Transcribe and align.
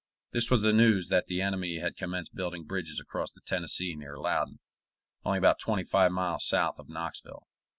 This 0.31 0.49
was 0.49 0.63
the 0.63 0.73
news 0.73 1.09
that 1.09 1.27
the 1.27 1.43
enemy 1.43 1.77
had 1.77 1.95
commenced 1.95 2.33
building 2.33 2.63
bridges 2.63 2.99
across 2.99 3.29
the 3.29 3.41
Tennessee 3.45 3.93
near 3.95 4.17
Loudon, 4.17 4.57
only 5.23 5.37
about 5.37 5.59
twenty 5.59 5.83
five 5.83 6.11
miles 6.11 6.43
south 6.47 6.79
of 6.79 6.89
Knoxville. 6.89 7.45